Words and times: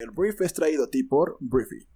El 0.00 0.12
brief 0.12 0.40
es 0.42 0.52
traído 0.52 0.84
a 0.84 0.90
ti 0.90 1.02
por 1.02 1.36
Briefy. 1.40 1.88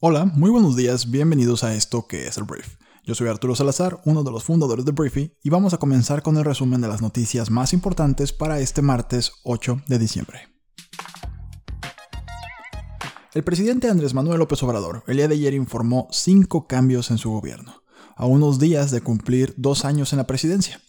Hola, 0.00 0.24
muy 0.24 0.48
buenos 0.48 0.76
días, 0.76 1.10
bienvenidos 1.10 1.62
a 1.62 1.74
esto 1.74 2.06
que 2.06 2.26
es 2.26 2.38
el 2.38 2.44
Brief. 2.44 2.78
Yo 3.04 3.14
soy 3.14 3.28
Arturo 3.28 3.54
Salazar, 3.54 4.00
uno 4.06 4.24
de 4.24 4.30
los 4.30 4.44
fundadores 4.44 4.86
de 4.86 4.92
Briefy, 4.92 5.34
y 5.42 5.50
vamos 5.50 5.74
a 5.74 5.78
comenzar 5.78 6.22
con 6.22 6.38
el 6.38 6.44
resumen 6.46 6.80
de 6.80 6.88
las 6.88 7.02
noticias 7.02 7.50
más 7.50 7.74
importantes 7.74 8.32
para 8.32 8.60
este 8.60 8.80
martes 8.80 9.32
8 9.44 9.82
de 9.88 9.98
diciembre. 9.98 10.55
El 13.36 13.44
presidente 13.44 13.90
Andrés 13.90 14.14
Manuel 14.14 14.38
López 14.38 14.62
Obrador 14.62 15.02
el 15.06 15.18
día 15.18 15.28
de 15.28 15.34
ayer 15.34 15.52
informó 15.52 16.08
cinco 16.10 16.66
cambios 16.66 17.10
en 17.10 17.18
su 17.18 17.30
gobierno, 17.30 17.82
a 18.14 18.24
unos 18.24 18.58
días 18.58 18.90
de 18.90 19.02
cumplir 19.02 19.52
dos 19.58 19.84
años 19.84 20.14
en 20.14 20.16
la 20.16 20.26
presidencia. 20.26 20.80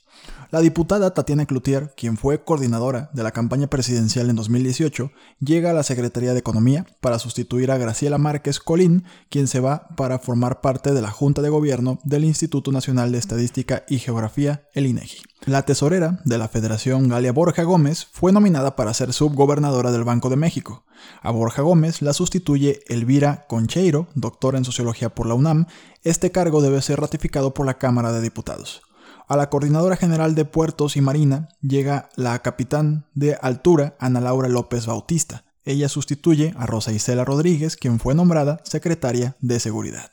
La 0.49 0.61
diputada 0.61 1.13
Tatiana 1.13 1.45
Cloutier, 1.45 1.93
quien 1.97 2.15
fue 2.15 2.41
coordinadora 2.41 3.09
de 3.11 3.21
la 3.21 3.31
campaña 3.31 3.67
presidencial 3.67 4.29
en 4.29 4.37
2018, 4.37 5.11
llega 5.39 5.71
a 5.71 5.73
la 5.73 5.83
Secretaría 5.83 6.31
de 6.31 6.39
Economía 6.39 6.85
para 7.01 7.19
sustituir 7.19 7.69
a 7.69 7.77
Graciela 7.77 8.17
Márquez 8.17 8.61
Colín, 8.61 9.03
quien 9.29 9.47
se 9.47 9.59
va 9.59 9.89
para 9.97 10.19
formar 10.19 10.61
parte 10.61 10.93
de 10.93 11.01
la 11.01 11.11
Junta 11.11 11.41
de 11.41 11.49
Gobierno 11.49 11.99
del 12.05 12.23
Instituto 12.23 12.71
Nacional 12.71 13.11
de 13.11 13.17
Estadística 13.17 13.83
y 13.89 13.99
Geografía, 13.99 14.63
el 14.73 14.87
INEGI. 14.87 15.17
La 15.45 15.63
tesorera 15.63 16.21
de 16.23 16.37
la 16.37 16.47
Federación 16.47 17.09
Galia 17.09 17.33
Borja 17.33 17.63
Gómez 17.63 18.07
fue 18.11 18.31
nominada 18.31 18.77
para 18.77 18.93
ser 18.93 19.11
subgobernadora 19.11 19.91
del 19.91 20.05
Banco 20.05 20.29
de 20.29 20.37
México. 20.37 20.85
A 21.21 21.31
Borja 21.31 21.61
Gómez 21.61 22.01
la 22.01 22.13
sustituye 22.13 22.79
Elvira 22.87 23.45
Concheiro, 23.49 24.07
doctora 24.15 24.57
en 24.57 24.65
Sociología 24.65 25.09
por 25.13 25.27
la 25.27 25.35
UNAM. 25.35 25.67
Este 26.03 26.31
cargo 26.31 26.61
debe 26.61 26.81
ser 26.81 27.01
ratificado 27.01 27.53
por 27.53 27.65
la 27.65 27.77
Cámara 27.77 28.13
de 28.13 28.21
Diputados. 28.21 28.86
A 29.29 29.35
la 29.35 29.49
Coordinadora 29.49 29.97
General 29.97 30.35
de 30.35 30.45
Puertos 30.45 30.95
y 30.95 31.01
Marina 31.01 31.49
llega 31.61 32.07
la 32.15 32.41
capitán 32.41 33.07
de 33.13 33.37
altura 33.41 33.97
Ana 33.99 34.21
Laura 34.21 34.47
López 34.47 34.85
Bautista. 34.85 35.43
Ella 35.65 35.89
sustituye 35.89 36.53
a 36.57 36.65
Rosa 36.65 36.93
Isela 36.93 37.25
Rodríguez, 37.25 37.75
quien 37.75 37.99
fue 37.99 38.15
nombrada 38.15 38.61
secretaria 38.63 39.35
de 39.41 39.59
Seguridad. 39.59 40.11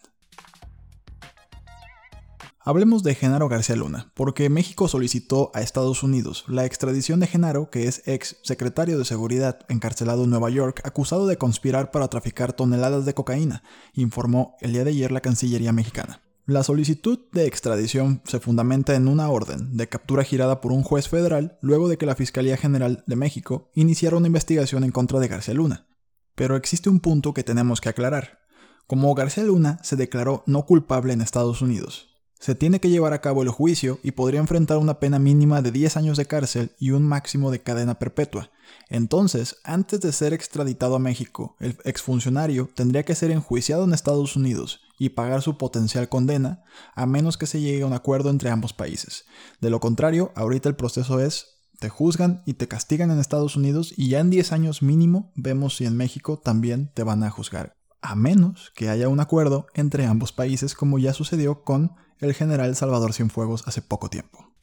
Hablemos 2.58 3.04
de 3.04 3.14
Genaro 3.14 3.48
García 3.48 3.76
Luna, 3.76 4.10
porque 4.14 4.50
México 4.50 4.88
solicitó 4.88 5.52
a 5.54 5.60
Estados 5.60 6.02
Unidos 6.02 6.44
la 6.48 6.64
extradición 6.64 7.20
de 7.20 7.28
Genaro, 7.28 7.70
que 7.70 7.86
es 7.86 8.02
ex 8.06 8.38
secretario 8.42 8.98
de 8.98 9.04
Seguridad 9.04 9.60
encarcelado 9.68 10.24
en 10.24 10.30
Nueva 10.30 10.50
York, 10.50 10.80
acusado 10.82 11.28
de 11.28 11.38
conspirar 11.38 11.92
para 11.92 12.08
traficar 12.08 12.52
toneladas 12.52 13.04
de 13.04 13.14
cocaína, 13.14 13.62
informó 13.92 14.56
el 14.60 14.72
día 14.72 14.82
de 14.82 14.90
ayer 14.90 15.12
la 15.12 15.20
Cancillería 15.20 15.72
mexicana. 15.72 16.23
La 16.46 16.62
solicitud 16.62 17.20
de 17.32 17.46
extradición 17.46 18.20
se 18.26 18.38
fundamenta 18.38 18.94
en 18.94 19.08
una 19.08 19.30
orden 19.30 19.78
de 19.78 19.88
captura 19.88 20.24
girada 20.24 20.60
por 20.60 20.72
un 20.72 20.82
juez 20.82 21.08
federal 21.08 21.56
luego 21.62 21.88
de 21.88 21.96
que 21.96 22.04
la 22.04 22.16
Fiscalía 22.16 22.58
General 22.58 23.02
de 23.06 23.16
México 23.16 23.70
iniciara 23.74 24.18
una 24.18 24.26
investigación 24.26 24.84
en 24.84 24.90
contra 24.90 25.20
de 25.20 25.28
García 25.28 25.54
Luna. 25.54 25.86
Pero 26.34 26.56
existe 26.56 26.90
un 26.90 27.00
punto 27.00 27.32
que 27.32 27.44
tenemos 27.44 27.80
que 27.80 27.88
aclarar. 27.88 28.40
Como 28.86 29.14
García 29.14 29.44
Luna 29.44 29.78
se 29.82 29.96
declaró 29.96 30.42
no 30.46 30.66
culpable 30.66 31.14
en 31.14 31.22
Estados 31.22 31.62
Unidos, 31.62 32.14
se 32.44 32.54
tiene 32.54 32.78
que 32.78 32.90
llevar 32.90 33.14
a 33.14 33.22
cabo 33.22 33.42
el 33.42 33.48
juicio 33.48 33.98
y 34.02 34.10
podría 34.10 34.38
enfrentar 34.38 34.76
una 34.76 35.00
pena 35.00 35.18
mínima 35.18 35.62
de 35.62 35.72
10 35.72 35.96
años 35.96 36.18
de 36.18 36.26
cárcel 36.26 36.72
y 36.78 36.90
un 36.90 37.02
máximo 37.02 37.50
de 37.50 37.62
cadena 37.62 37.98
perpetua. 37.98 38.50
Entonces, 38.90 39.56
antes 39.64 40.02
de 40.02 40.12
ser 40.12 40.34
extraditado 40.34 40.96
a 40.96 40.98
México, 40.98 41.56
el 41.58 41.78
exfuncionario 41.84 42.68
tendría 42.74 43.02
que 43.04 43.14
ser 43.14 43.30
enjuiciado 43.30 43.84
en 43.84 43.94
Estados 43.94 44.36
Unidos 44.36 44.82
y 44.98 45.10
pagar 45.10 45.42
su 45.42 45.58
potencial 45.58 46.08
condena, 46.08 46.62
a 46.94 47.06
menos 47.06 47.36
que 47.36 47.46
se 47.46 47.60
llegue 47.60 47.82
a 47.82 47.86
un 47.86 47.92
acuerdo 47.92 48.30
entre 48.30 48.50
ambos 48.50 48.72
países. 48.72 49.24
De 49.60 49.70
lo 49.70 49.80
contrario, 49.80 50.32
ahorita 50.36 50.68
el 50.68 50.76
proceso 50.76 51.20
es 51.20 51.54
te 51.78 51.88
juzgan 51.88 52.42
y 52.46 52.54
te 52.54 52.68
castigan 52.68 53.10
en 53.10 53.18
Estados 53.18 53.56
Unidos 53.56 53.92
y 53.96 54.08
ya 54.08 54.20
en 54.20 54.30
10 54.30 54.52
años 54.52 54.82
mínimo 54.82 55.32
vemos 55.34 55.76
si 55.76 55.84
en 55.84 55.96
México 55.96 56.38
también 56.38 56.90
te 56.94 57.02
van 57.02 57.22
a 57.24 57.30
juzgar. 57.30 57.76
A 58.00 58.14
menos 58.14 58.72
que 58.74 58.88
haya 58.88 59.08
un 59.08 59.20
acuerdo 59.20 59.66
entre 59.74 60.06
ambos 60.06 60.32
países 60.32 60.74
como 60.74 60.98
ya 60.98 61.12
sucedió 61.12 61.64
con 61.64 61.92
el 62.20 62.34
general 62.34 62.76
Salvador 62.76 63.12
Cienfuegos 63.12 63.66
hace 63.66 63.82
poco 63.82 64.08
tiempo. 64.08 64.54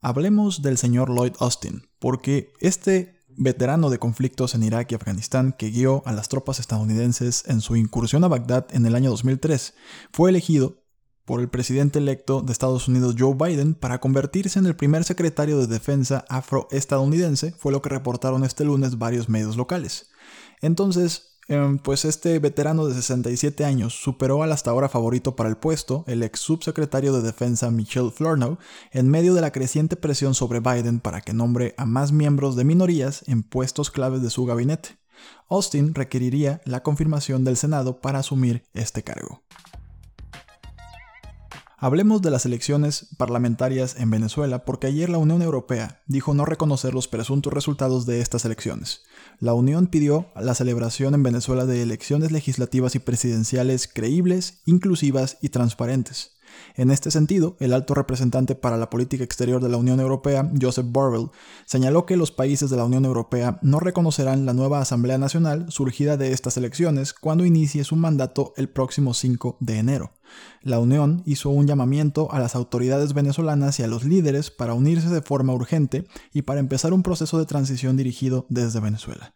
Hablemos 0.00 0.60
del 0.60 0.76
señor 0.76 1.08
Lloyd 1.08 1.32
Austin, 1.40 1.88
porque 1.98 2.52
este 2.60 3.23
veterano 3.36 3.90
de 3.90 3.98
conflictos 3.98 4.54
en 4.54 4.62
Irak 4.62 4.92
y 4.92 4.94
Afganistán 4.94 5.54
que 5.56 5.70
guió 5.70 6.02
a 6.06 6.12
las 6.12 6.28
tropas 6.28 6.60
estadounidenses 6.60 7.44
en 7.46 7.60
su 7.60 7.76
incursión 7.76 8.24
a 8.24 8.28
Bagdad 8.28 8.66
en 8.70 8.86
el 8.86 8.94
año 8.94 9.10
2003, 9.10 9.74
fue 10.12 10.30
elegido 10.30 10.84
por 11.24 11.40
el 11.40 11.48
presidente 11.48 11.98
electo 11.98 12.42
de 12.42 12.52
Estados 12.52 12.86
Unidos 12.86 13.16
Joe 13.18 13.34
Biden 13.34 13.74
para 13.74 14.00
convertirse 14.00 14.58
en 14.58 14.66
el 14.66 14.76
primer 14.76 15.04
secretario 15.04 15.58
de 15.58 15.66
defensa 15.66 16.24
afroestadounidense, 16.28 17.52
fue 17.58 17.72
lo 17.72 17.80
que 17.80 17.88
reportaron 17.88 18.44
este 18.44 18.64
lunes 18.64 18.98
varios 18.98 19.28
medios 19.28 19.56
locales. 19.56 20.10
Entonces, 20.60 21.33
Em, 21.46 21.78
pues 21.78 22.06
este 22.06 22.38
veterano 22.38 22.86
de 22.86 22.94
67 22.94 23.64
años 23.64 23.94
superó 23.94 24.42
al 24.42 24.52
hasta 24.52 24.70
ahora 24.70 24.88
favorito 24.88 25.36
para 25.36 25.50
el 25.50 25.56
puesto, 25.56 26.04
el 26.06 26.22
ex 26.22 26.40
subsecretario 26.40 27.12
de 27.12 27.20
Defensa 27.20 27.70
Michelle 27.70 28.10
Flournoy, 28.10 28.56
en 28.92 29.10
medio 29.10 29.34
de 29.34 29.42
la 29.42 29.52
creciente 29.52 29.96
presión 29.96 30.34
sobre 30.34 30.60
Biden 30.60 31.00
para 31.00 31.20
que 31.20 31.34
nombre 31.34 31.74
a 31.76 31.84
más 31.84 32.12
miembros 32.12 32.56
de 32.56 32.64
minorías 32.64 33.24
en 33.26 33.42
puestos 33.42 33.90
claves 33.90 34.22
de 34.22 34.30
su 34.30 34.46
gabinete. 34.46 34.98
Austin 35.48 35.94
requeriría 35.94 36.60
la 36.64 36.82
confirmación 36.82 37.44
del 37.44 37.56
Senado 37.56 38.00
para 38.00 38.20
asumir 38.20 38.64
este 38.72 39.02
cargo. 39.02 39.42
Hablemos 41.84 42.22
de 42.22 42.30
las 42.30 42.46
elecciones 42.46 43.08
parlamentarias 43.18 43.96
en 43.98 44.08
Venezuela 44.08 44.64
porque 44.64 44.86
ayer 44.86 45.10
la 45.10 45.18
Unión 45.18 45.42
Europea 45.42 46.00
dijo 46.06 46.32
no 46.32 46.46
reconocer 46.46 46.94
los 46.94 47.08
presuntos 47.08 47.52
resultados 47.52 48.06
de 48.06 48.22
estas 48.22 48.46
elecciones. 48.46 49.02
La 49.38 49.52
Unión 49.52 49.88
pidió 49.88 50.28
la 50.34 50.54
celebración 50.54 51.12
en 51.12 51.22
Venezuela 51.22 51.66
de 51.66 51.82
elecciones 51.82 52.32
legislativas 52.32 52.94
y 52.94 53.00
presidenciales 53.00 53.86
creíbles, 53.86 54.62
inclusivas 54.64 55.36
y 55.42 55.50
transparentes. 55.50 56.33
En 56.76 56.90
este 56.90 57.10
sentido, 57.10 57.56
el 57.60 57.72
alto 57.72 57.94
representante 57.94 58.54
para 58.54 58.76
la 58.76 58.90
política 58.90 59.24
exterior 59.24 59.62
de 59.62 59.68
la 59.68 59.76
Unión 59.76 60.00
Europea, 60.00 60.50
Joseph 60.60 60.86
Borrell, 60.88 61.30
señaló 61.66 62.06
que 62.06 62.16
los 62.16 62.32
países 62.32 62.70
de 62.70 62.76
la 62.76 62.84
Unión 62.84 63.04
Europea 63.04 63.58
no 63.62 63.80
reconocerán 63.80 64.46
la 64.46 64.54
nueva 64.54 64.80
Asamblea 64.80 65.18
Nacional 65.18 65.66
surgida 65.68 66.16
de 66.16 66.32
estas 66.32 66.56
elecciones 66.56 67.12
cuando 67.12 67.44
inicie 67.44 67.84
su 67.84 67.96
mandato 67.96 68.52
el 68.56 68.68
próximo 68.68 69.14
5 69.14 69.58
de 69.60 69.78
enero. 69.78 70.12
La 70.62 70.78
Unión 70.78 71.22
hizo 71.26 71.50
un 71.50 71.66
llamamiento 71.66 72.32
a 72.32 72.38
las 72.38 72.54
autoridades 72.54 73.12
venezolanas 73.12 73.78
y 73.78 73.82
a 73.82 73.86
los 73.86 74.04
líderes 74.04 74.50
para 74.50 74.74
unirse 74.74 75.08
de 75.08 75.22
forma 75.22 75.52
urgente 75.52 76.06
y 76.32 76.42
para 76.42 76.60
empezar 76.60 76.92
un 76.92 77.02
proceso 77.02 77.38
de 77.38 77.46
transición 77.46 77.96
dirigido 77.96 78.46
desde 78.48 78.80
Venezuela. 78.80 79.34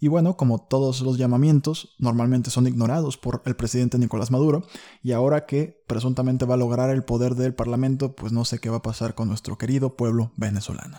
Y 0.00 0.08
bueno, 0.08 0.36
como 0.36 0.58
todos 0.58 1.00
los 1.00 1.18
llamamientos, 1.18 1.94
normalmente 1.98 2.50
son 2.50 2.66
ignorados 2.66 3.16
por 3.16 3.42
el 3.44 3.56
presidente 3.56 3.98
Nicolás 3.98 4.30
Maduro, 4.30 4.64
y 5.02 5.12
ahora 5.12 5.46
que 5.46 5.82
presuntamente 5.86 6.44
va 6.44 6.54
a 6.54 6.58
lograr 6.58 6.90
el 6.90 7.04
poder 7.04 7.34
del 7.34 7.54
Parlamento, 7.54 8.14
pues 8.14 8.32
no 8.32 8.44
sé 8.44 8.60
qué 8.60 8.70
va 8.70 8.78
a 8.78 8.82
pasar 8.82 9.14
con 9.14 9.28
nuestro 9.28 9.58
querido 9.58 9.96
pueblo 9.96 10.32
venezolano. 10.36 10.98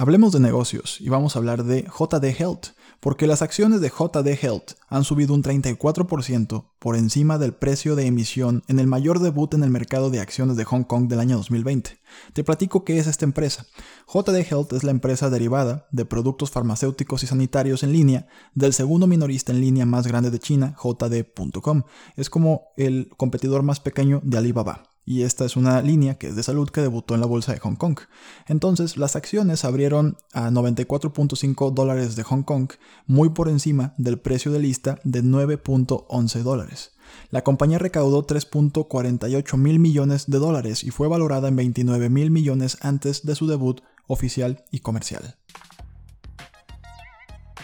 Hablemos 0.00 0.32
de 0.32 0.38
negocios 0.38 1.00
y 1.00 1.08
vamos 1.08 1.34
a 1.34 1.40
hablar 1.40 1.64
de 1.64 1.82
JD 1.82 2.24
Health, 2.40 2.68
porque 3.00 3.26
las 3.26 3.42
acciones 3.42 3.80
de 3.80 3.90
JD 3.90 4.44
Health 4.44 4.72
han 4.88 5.04
subido 5.04 5.34
un 5.34 5.42
34% 5.42 6.64
por 6.78 6.96
encima 6.96 7.38
del 7.38 7.54
precio 7.54 7.94
de 7.94 8.06
emisión 8.06 8.64
en 8.68 8.78
el 8.78 8.86
mayor 8.86 9.20
debut 9.20 9.54
en 9.54 9.62
el 9.62 9.70
mercado 9.70 10.10
de 10.10 10.20
acciones 10.20 10.56
de 10.56 10.64
Hong 10.64 10.82
Kong 10.82 11.08
del 11.08 11.20
año 11.20 11.36
2020. 11.36 11.98
Te 12.32 12.44
platico 12.44 12.84
qué 12.84 12.98
es 12.98 13.06
esta 13.06 13.24
empresa. 13.24 13.66
JD 14.12 14.36
Health 14.50 14.72
es 14.72 14.84
la 14.84 14.90
empresa 14.90 15.30
derivada 15.30 15.86
de 15.92 16.04
productos 16.04 16.50
farmacéuticos 16.50 17.22
y 17.22 17.26
sanitarios 17.26 17.82
en 17.82 17.92
línea 17.92 18.26
del 18.54 18.72
segundo 18.72 19.06
minorista 19.06 19.52
en 19.52 19.60
línea 19.60 19.86
más 19.86 20.06
grande 20.06 20.30
de 20.30 20.38
China, 20.38 20.76
JD.com. 20.82 21.82
Es 22.16 22.30
como 22.30 22.68
el 22.76 23.10
competidor 23.16 23.62
más 23.62 23.80
pequeño 23.80 24.20
de 24.24 24.38
Alibaba 24.38 24.97
y 25.08 25.22
esta 25.22 25.46
es 25.46 25.56
una 25.56 25.80
línea 25.80 26.18
que 26.18 26.28
es 26.28 26.36
de 26.36 26.42
salud 26.42 26.68
que 26.68 26.82
debutó 26.82 27.14
en 27.14 27.22
la 27.22 27.26
bolsa 27.26 27.54
de 27.54 27.60
Hong 27.60 27.76
Kong. 27.76 27.98
Entonces, 28.46 28.98
las 28.98 29.16
acciones 29.16 29.64
abrieron 29.64 30.18
a 30.34 30.50
94.5 30.50 31.72
dólares 31.72 32.14
de 32.14 32.24
Hong 32.24 32.42
Kong, 32.42 32.72
muy 33.06 33.30
por 33.30 33.48
encima 33.48 33.94
del 33.96 34.18
precio 34.18 34.52
de 34.52 34.58
lista 34.58 35.00
de 35.04 35.24
9.11 35.24 36.42
dólares. 36.42 36.92
La 37.30 37.42
compañía 37.42 37.78
recaudó 37.78 38.26
3.48 38.26 39.56
mil 39.56 39.78
millones 39.78 40.26
de 40.26 40.38
dólares 40.38 40.84
y 40.84 40.90
fue 40.90 41.08
valorada 41.08 41.48
en 41.48 41.56
29 41.56 42.10
mil 42.10 42.30
millones 42.30 42.76
antes 42.82 43.24
de 43.24 43.34
su 43.34 43.46
debut 43.46 43.80
oficial 44.08 44.62
y 44.70 44.80
comercial. 44.80 45.38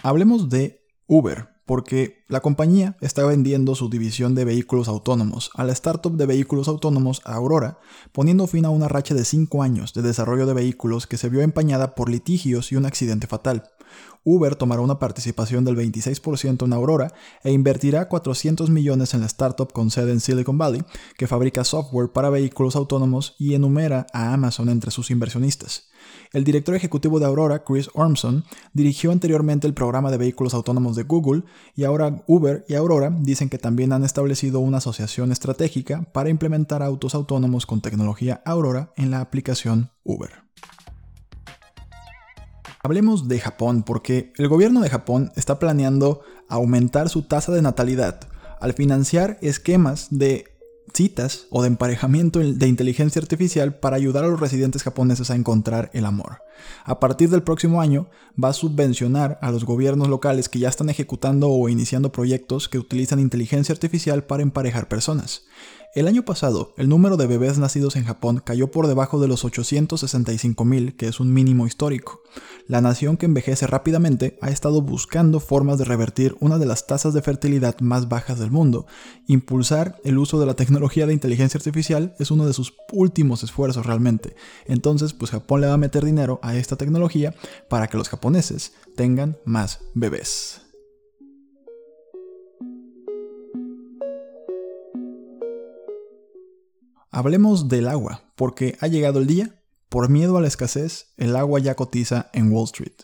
Hablemos 0.02 0.49
de 0.49 0.82
Uber, 1.06 1.53
porque 1.66 2.25
la 2.28 2.40
compañía 2.40 2.96
está 3.00 3.25
vendiendo 3.25 3.75
su 3.75 3.88
división 3.88 4.34
de 4.34 4.44
vehículos 4.44 4.88
autónomos 4.88 5.50
a 5.55 5.64
la 5.64 5.72
startup 5.72 6.16
de 6.16 6.26
vehículos 6.26 6.69
autónomos 6.69 7.22
Aurora, 7.25 7.78
poniendo 8.12 8.46
fin 8.46 8.64
a 8.64 8.70
una 8.70 8.88
racha 8.88 9.14
de 9.14 9.25
5 9.25 9.62
años 9.62 9.94
de 9.94 10.02
desarrollo 10.02 10.46
de 10.46 10.55
vehículos 10.55 11.06
que 11.06 11.16
se 11.16 11.28
vio 11.28 11.40
empañada 11.43 11.94
por 11.94 12.08
litigios 12.08 12.72
y 12.72 12.76
un 12.76 12.87
accidente 12.87 13.26
fatal. 13.26 13.73
Uber 14.24 14.56
tomará 14.56 14.80
una 14.80 14.98
participación 14.98 15.64
del 15.64 15.76
26% 15.76 16.64
en 16.64 16.72
Aurora 16.72 17.12
e 17.42 17.52
invertirá 17.52 18.08
400 18.08 18.70
millones 18.70 19.14
en 19.14 19.20
la 19.20 19.26
startup 19.26 19.72
con 19.72 19.90
sede 19.90 20.12
en 20.12 20.20
Silicon 20.20 20.58
Valley, 20.58 20.82
que 21.16 21.26
fabrica 21.26 21.62
software 21.64 22.10
para 22.10 22.30
vehículos 22.30 22.74
autónomos 22.74 23.36
y 23.38 23.54
enumera 23.54 24.06
a 24.12 24.32
Amazon 24.32 24.68
entre 24.68 24.90
sus 24.90 25.10
inversionistas. 25.10 25.88
El 26.32 26.44
director 26.44 26.74
ejecutivo 26.74 27.18
de 27.18 27.26
Aurora, 27.26 27.64
Chris 27.64 27.88
Ormson, 27.94 28.44
dirigió 28.72 29.12
anteriormente 29.12 29.66
el 29.66 29.74
programa 29.74 30.10
de 30.10 30.18
vehículos 30.18 30.54
autónomos 30.54 30.96
de 30.96 31.04
Google 31.04 31.44
y 31.74 31.84
ahora 31.84 32.24
Uber 32.26 32.64
y 32.68 32.74
Aurora 32.74 33.10
dicen 33.10 33.48
que 33.48 33.58
también 33.58 33.92
han 33.92 34.04
establecido 34.04 34.60
una 34.60 34.78
asociación 34.78 35.32
estratégica 35.32 36.06
para 36.12 36.30
implementar 36.30 36.82
autos 36.82 37.14
autónomos 37.14 37.66
con 37.66 37.80
tecnología 37.80 38.42
Aurora 38.44 38.92
en 38.96 39.10
la 39.10 39.20
aplicación 39.20 39.90
Uber. 40.02 40.44
Hablemos 42.84 43.28
de 43.28 43.40
Japón 43.40 43.82
porque 43.82 44.31
el 44.36 44.46
gobierno 44.46 44.82
de 44.82 44.90
Japón 44.90 45.32
está 45.36 45.58
planeando 45.58 46.20
aumentar 46.50 47.08
su 47.08 47.22
tasa 47.22 47.50
de 47.50 47.62
natalidad 47.62 48.20
al 48.60 48.75
financiar 48.75 49.38
esquemas 49.40 50.08
de 50.10 50.44
citas 50.92 51.46
o 51.48 51.62
de 51.62 51.69
emparejamiento 51.69 52.40
de 52.40 52.69
inteligencia 52.69 53.22
artificial 53.22 53.75
para 53.76 53.96
ayudar 53.96 54.25
a 54.25 54.28
los 54.28 54.38
residentes 54.38 54.82
japoneses 54.82 55.31
a 55.31 55.34
encontrar 55.34 55.88
el 55.94 56.04
amor. 56.04 56.42
A 56.84 57.00
partir 57.00 57.31
del 57.31 57.42
próximo 57.42 57.81
año 57.81 58.10
va 58.42 58.50
a 58.50 58.52
subvencionar 58.52 59.38
a 59.40 59.50
los 59.50 59.64
gobiernos 59.64 60.08
locales 60.08 60.50
que 60.50 60.58
ya 60.58 60.69
están 60.69 60.90
ejecutando 60.90 61.48
o 61.48 61.70
iniciando 61.70 62.12
proyectos 62.12 62.69
que 62.69 62.78
utilizan 62.78 63.19
inteligencia 63.19 63.72
artificial 63.72 64.25
para 64.25 64.42
emparejar 64.42 64.88
personas. 64.88 65.46
El 65.94 66.08
año 66.08 66.25
pasado, 66.25 66.75
el 66.76 66.88
número 66.88 67.17
de 67.17 67.29
bebés 67.29 67.58
nacidos 67.58 67.94
en 67.94 68.02
Japón 68.02 68.43
cayó 68.44 68.73
por 68.73 68.88
debajo 68.88 69.20
de 69.20 69.29
los 69.29 69.44
865.000, 69.44 70.96
que 70.96 71.06
es 71.06 71.20
un 71.20 71.32
mínimo 71.32 71.69
histórico. 71.69 72.20
La 72.67 72.81
nación 72.81 73.17
que 73.17 73.26
envejece 73.26 73.69
rápidamente 73.69 74.37
ha 74.43 74.50
estado 74.50 74.82
buscando 74.82 75.38
formas 75.38 75.79
de 75.79 75.85
revertir 75.85 76.35
una 76.41 76.58
de 76.58 76.67
las 76.67 76.88
tasas 76.88 77.14
de 77.14 77.23
fertilidad 77.23 77.79
más 77.79 78.08
bajas 78.08 78.41
del 78.41 78.50
mundo. 78.50 78.87
Impulsar 79.29 80.00
el 80.02 80.19
uso 80.19 80.41
de 80.41 80.46
la 80.46 80.55
tecnología 80.55 81.06
de 81.06 81.12
inteligencia 81.12 81.58
artificial 81.58 82.17
es 82.19 82.32
uno 82.32 82.44
de 82.44 82.55
sus 82.55 82.75
últimos 82.91 83.44
esfuerzos 83.44 83.87
realmente. 83.87 84.35
Entonces, 84.67 85.12
pues 85.12 85.31
Japón 85.31 85.61
le 85.61 85.69
va 85.69 85.75
a 85.75 85.76
meter 85.79 86.05
dinero 86.05 86.41
a 86.43 86.56
esta 86.56 86.75
tecnología 86.75 87.37
para 87.69 87.87
que 87.87 87.99
los 87.99 88.08
japoneses 88.08 88.73
tengan 88.96 89.37
más 89.44 89.79
bebés. 89.94 90.63
Hablemos 97.16 97.69
del 97.69 97.87
agua, 97.87 98.25
porque 98.34 98.76
ha 98.81 98.88
llegado 98.88 99.20
el 99.20 99.28
día. 99.28 99.62
Por 99.88 100.08
miedo 100.08 100.37
a 100.37 100.40
la 100.40 100.49
escasez, 100.49 101.12
el 101.16 101.37
agua 101.37 101.61
ya 101.61 101.76
cotiza 101.76 102.28
en 102.32 102.50
Wall 102.50 102.64
Street. 102.64 102.96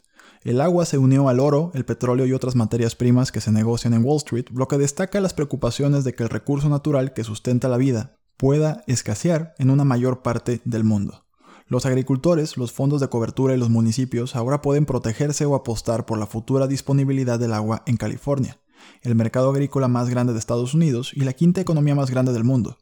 El 0.43 0.61
agua 0.61 0.85
se 0.85 0.99
unió 0.99 1.29
al 1.29 1.39
oro, 1.39 1.71
el 1.75 1.85
petróleo 1.85 2.27
y 2.27 2.33
otras 2.33 2.57
materias 2.57 2.97
primas 2.97 3.31
que 3.31 3.41
se 3.41 3.53
negocian 3.53 3.95
en 3.95 4.05
Wall 4.05 4.17
Street, 4.17 4.47
lo 4.53 4.67
que 4.67 4.79
destaca 4.79 5.21
las 5.21 5.33
preocupaciones 5.33 6.03
de 6.03 6.13
que 6.13 6.25
el 6.25 6.29
recurso 6.29 6.69
natural 6.69 7.13
que 7.13 7.23
sustenta 7.23 7.69
la 7.69 7.77
vida 7.77 8.17
pueda 8.37 8.83
escasear 8.89 9.55
en 9.59 9.71
una 9.71 9.85
mayor 9.85 10.23
parte 10.23 10.61
del 10.65 10.83
mundo. 10.83 11.25
Los 11.69 11.87
agricultores, 11.87 12.57
los 12.57 12.73
fondos 12.73 13.01
de 13.01 13.07
cobertura 13.07 13.55
y 13.55 13.59
los 13.59 13.71
municipios 13.71 14.35
ahora 14.35 14.61
pueden 14.61 14.87
protegerse 14.87 15.45
o 15.45 15.55
apostar 15.55 16.05
por 16.05 16.19
la 16.19 16.27
futura 16.27 16.67
disponibilidad 16.67 17.39
del 17.39 17.53
agua 17.53 17.85
en 17.87 17.97
California, 17.97 18.59
el 19.03 19.15
mercado 19.15 19.51
agrícola 19.51 19.89
más 19.89 20.09
grande 20.09 20.33
de 20.33 20.39
Estados 20.39 20.75
Unidos 20.75 21.13
y 21.15 21.21
la 21.21 21.33
quinta 21.33 21.61
economía 21.61 21.95
más 21.95 22.11
grande 22.11 22.33
del 22.33 22.45
mundo. 22.45 22.79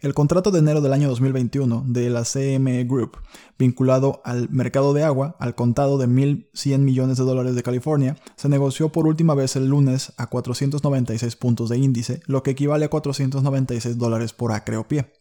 El 0.00 0.14
contrato 0.14 0.50
de 0.50 0.58
enero 0.58 0.80
del 0.80 0.92
año 0.92 1.08
2021 1.08 1.84
de 1.86 2.10
la 2.10 2.24
CME 2.24 2.84
Group, 2.84 3.18
vinculado 3.58 4.20
al 4.24 4.48
mercado 4.50 4.94
de 4.94 5.04
agua 5.04 5.36
al 5.38 5.54
contado 5.54 5.98
de 5.98 6.08
1.100 6.08 6.78
millones 6.78 7.18
de 7.18 7.24
dólares 7.24 7.54
de 7.54 7.62
California, 7.62 8.16
se 8.36 8.48
negoció 8.48 8.90
por 8.90 9.06
última 9.06 9.34
vez 9.34 9.56
el 9.56 9.66
lunes 9.66 10.12
a 10.16 10.28
496 10.28 11.36
puntos 11.36 11.68
de 11.68 11.78
índice, 11.78 12.20
lo 12.26 12.42
que 12.42 12.52
equivale 12.52 12.86
a 12.86 12.90
496 12.90 13.98
dólares 13.98 14.32
por 14.32 14.52
acre 14.52 14.76
o 14.76 14.88
pie. 14.88 15.19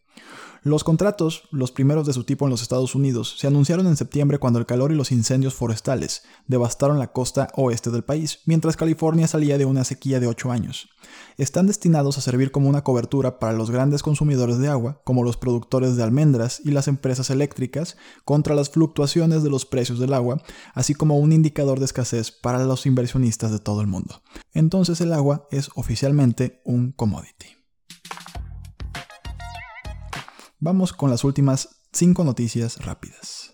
Los 0.61 0.83
contratos, 0.83 1.43
los 1.51 1.71
primeros 1.71 2.05
de 2.05 2.11
su 2.11 2.25
tipo 2.25 2.45
en 2.45 2.51
los 2.51 2.61
Estados 2.61 2.93
Unidos, 2.93 3.35
se 3.37 3.47
anunciaron 3.47 3.87
en 3.87 3.95
septiembre 3.95 4.39
cuando 4.39 4.59
el 4.59 4.65
calor 4.65 4.91
y 4.91 4.95
los 4.95 5.11
incendios 5.11 5.53
forestales 5.53 6.23
devastaron 6.47 6.99
la 6.99 7.13
costa 7.13 7.47
oeste 7.55 7.91
del 7.91 8.03
país, 8.03 8.39
mientras 8.45 8.75
California 8.75 9.27
salía 9.27 9.57
de 9.57 9.63
una 9.63 9.85
sequía 9.85 10.19
de 10.19 10.27
8 10.27 10.51
años. 10.51 10.89
Están 11.37 11.67
destinados 11.67 12.17
a 12.17 12.21
servir 12.21 12.51
como 12.51 12.67
una 12.67 12.83
cobertura 12.83 13.39
para 13.39 13.53
los 13.53 13.71
grandes 13.71 14.03
consumidores 14.03 14.57
de 14.57 14.67
agua, 14.67 15.01
como 15.05 15.23
los 15.23 15.37
productores 15.37 15.95
de 15.95 16.03
almendras 16.03 16.61
y 16.63 16.71
las 16.71 16.89
empresas 16.89 17.29
eléctricas, 17.29 17.95
contra 18.25 18.53
las 18.53 18.69
fluctuaciones 18.69 19.43
de 19.43 19.49
los 19.49 19.65
precios 19.65 19.99
del 19.99 20.13
agua, 20.13 20.41
así 20.73 20.93
como 20.93 21.17
un 21.17 21.31
indicador 21.31 21.79
de 21.79 21.85
escasez 21.85 22.31
para 22.31 22.65
los 22.65 22.85
inversionistas 22.85 23.51
de 23.51 23.59
todo 23.59 23.79
el 23.79 23.87
mundo. 23.87 24.21
Entonces 24.53 24.99
el 24.99 25.13
agua 25.13 25.47
es 25.51 25.69
oficialmente 25.75 26.61
un 26.65 26.91
commodity. 26.91 27.58
Vamos 30.61 30.91
con 30.91 31.09
las 31.09 31.23
últimas 31.23 31.69
5 31.93 32.25
noticias 32.25 32.85
rápidas. 32.85 33.53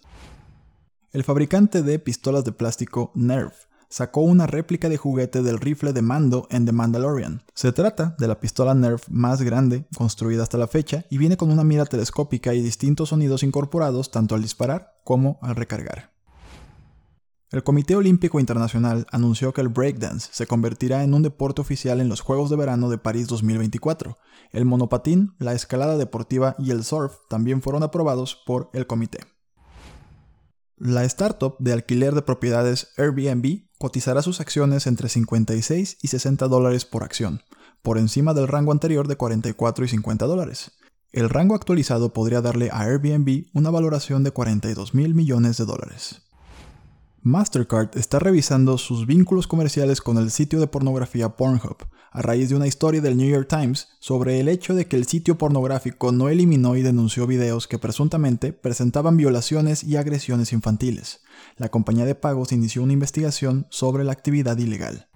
El 1.11 1.23
fabricante 1.23 1.83
de 1.83 1.99
pistolas 1.99 2.43
de 2.45 2.51
plástico 2.51 3.11
Nerf 3.13 3.53
sacó 3.89 4.21
una 4.21 4.47
réplica 4.47 4.89
de 4.89 4.97
juguete 4.97 5.43
del 5.43 5.59
rifle 5.59 5.93
de 5.93 6.01
mando 6.01 6.47
en 6.49 6.65
The 6.65 6.71
Mandalorian. 6.71 7.43
Se 7.53 7.71
trata 7.71 8.15
de 8.17 8.27
la 8.27 8.39
pistola 8.39 8.73
Nerf 8.73 9.07
más 9.07 9.43
grande 9.43 9.85
construida 9.95 10.41
hasta 10.41 10.57
la 10.57 10.67
fecha 10.67 11.05
y 11.11 11.19
viene 11.19 11.37
con 11.37 11.51
una 11.51 11.63
mira 11.63 11.85
telescópica 11.85 12.55
y 12.55 12.63
distintos 12.63 13.09
sonidos 13.09 13.43
incorporados 13.43 14.09
tanto 14.09 14.33
al 14.33 14.41
disparar 14.41 14.95
como 15.03 15.37
al 15.43 15.55
recargar. 15.55 16.14
El 17.55 17.63
Comité 17.63 17.95
Olímpico 17.95 18.41
Internacional 18.41 19.07
anunció 19.13 19.53
que 19.53 19.61
el 19.61 19.69
breakdance 19.69 20.27
se 20.33 20.45
convertirá 20.45 21.05
en 21.05 21.13
un 21.13 21.21
deporte 21.21 21.61
oficial 21.61 22.01
en 22.01 22.09
los 22.09 22.19
Juegos 22.19 22.49
de 22.49 22.57
Verano 22.57 22.89
de 22.89 22.97
París 22.97 23.27
2024. 23.27 24.17
El 24.51 24.65
monopatín, 24.65 25.35
la 25.39 25.53
escalada 25.53 25.97
deportiva 25.97 26.57
y 26.59 26.71
el 26.71 26.83
surf 26.83 27.13
también 27.29 27.61
fueron 27.61 27.81
aprobados 27.83 28.35
por 28.45 28.69
el 28.73 28.87
comité. 28.87 29.19
La 30.75 31.05
startup 31.05 31.55
de 31.59 31.71
alquiler 31.71 32.13
de 32.13 32.23
propiedades 32.23 32.89
Airbnb 32.97 33.69
cotizará 33.77 34.21
sus 34.21 34.41
acciones 34.41 34.85
entre 34.85 35.07
56 35.07 35.99
y 36.01 36.07
60 36.09 36.49
dólares 36.49 36.83
por 36.83 37.05
acción, 37.05 37.41
por 37.81 37.97
encima 37.97 38.33
del 38.33 38.49
rango 38.49 38.73
anterior 38.73 39.07
de 39.07 39.15
44 39.15 39.85
y 39.85 39.87
50 39.87 40.25
dólares. 40.25 40.73
El 41.13 41.29
rango 41.29 41.55
actualizado 41.55 42.11
podría 42.11 42.41
darle 42.41 42.69
a 42.69 42.81
Airbnb 42.81 43.45
una 43.53 43.69
valoración 43.69 44.25
de 44.25 44.31
42 44.31 44.93
mil 44.93 45.15
millones 45.15 45.55
de 45.55 45.63
dólares. 45.63 46.24
Mastercard 47.27 47.97
está 47.97 48.19
revisando 48.19 48.77
sus 48.77 49.07
vínculos 49.07 49.47
comerciales 49.47 49.99
con 49.99 50.19
el 50.19 50.29
sitio 50.29 50.59
de 50.59 50.67
pornografía 50.67 51.29
Pornhub, 51.29 51.77
a 52.11 52.21
raíz 52.21 52.49
de 52.49 52.55
una 52.55 52.67
historia 52.67 53.01
del 53.01 53.17
New 53.17 53.27
York 53.27 53.47
Times 53.49 53.87
sobre 53.99 54.39
el 54.39 54.47
hecho 54.47 54.75
de 54.75 54.87
que 54.87 54.95
el 54.95 55.07
sitio 55.07 55.35
pornográfico 55.35 56.11
no 56.11 56.29
eliminó 56.29 56.75
y 56.75 56.83
denunció 56.83 57.25
videos 57.25 57.67
que 57.67 57.79
presuntamente 57.79 58.53
presentaban 58.53 59.17
violaciones 59.17 59.83
y 59.83 59.95
agresiones 59.95 60.53
infantiles. 60.53 61.21
La 61.57 61.69
compañía 61.69 62.05
de 62.05 62.13
pagos 62.13 62.51
inició 62.51 62.83
una 62.83 62.93
investigación 62.93 63.65
sobre 63.71 64.03
la 64.03 64.11
actividad 64.11 64.59
ilegal. 64.59 65.09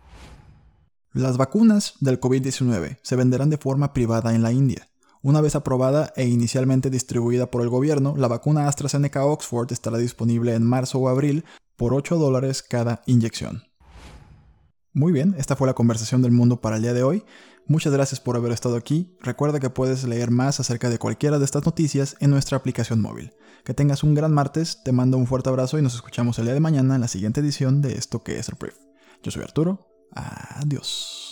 Las 1.13 1.37
vacunas 1.37 1.93
del 1.99 2.19
COVID-19 2.19 2.97
se 3.03 3.15
venderán 3.17 3.51
de 3.51 3.59
forma 3.59 3.93
privada 3.93 4.33
en 4.33 4.41
la 4.41 4.51
India. 4.51 4.89
Una 5.21 5.41
vez 5.41 5.53
aprobada 5.53 6.11
e 6.15 6.25
inicialmente 6.25 6.89
distribuida 6.89 7.51
por 7.51 7.61
el 7.61 7.69
gobierno, 7.69 8.15
la 8.17 8.27
vacuna 8.27 8.67
AstraZeneca 8.67 9.25
Oxford 9.25 9.71
estará 9.71 9.99
disponible 9.99 10.55
en 10.55 10.63
marzo 10.63 10.97
o 10.97 11.07
abril 11.07 11.45
por 11.79 11.93
8 11.93 12.17
dólares 12.17 12.61
cada 12.61 13.01
inyección. 13.05 13.63
Muy 14.91 15.13
bien, 15.13 15.33
esta 15.37 15.55
fue 15.55 15.65
la 15.65 15.73
conversación 15.73 16.21
del 16.21 16.33
mundo 16.33 16.59
para 16.59 16.75
el 16.75 16.81
día 16.81 16.93
de 16.93 17.03
hoy. 17.03 17.23
Muchas 17.67 17.93
gracias 17.93 18.19
por 18.19 18.35
haber 18.35 18.51
estado 18.51 18.75
aquí. 18.75 19.15
Recuerda 19.21 19.61
que 19.61 19.69
puedes 19.69 20.03
leer 20.03 20.29
más 20.29 20.59
acerca 20.59 20.89
de 20.89 20.99
cualquiera 20.99 21.39
de 21.39 21.45
estas 21.45 21.65
noticias 21.65 22.17
en 22.19 22.31
nuestra 22.31 22.57
aplicación 22.57 23.01
móvil. 23.01 23.31
Que 23.63 23.73
tengas 23.73 24.03
un 24.03 24.13
gran 24.13 24.33
martes, 24.33 24.83
te 24.83 24.91
mando 24.91 25.17
un 25.17 25.25
fuerte 25.25 25.47
abrazo 25.47 25.79
y 25.79 25.81
nos 25.81 25.95
escuchamos 25.95 26.37
el 26.39 26.45
día 26.45 26.53
de 26.53 26.59
mañana 26.59 26.95
en 26.95 27.01
la 27.01 27.07
siguiente 27.07 27.39
edición 27.39 27.81
de 27.81 27.93
esto 27.93 28.23
que 28.23 28.39
es 28.39 28.49
el 28.49 28.55
Brief. 28.59 28.75
Yo 29.23 29.31
soy 29.31 29.43
Arturo. 29.43 29.87
Adiós. 30.11 31.28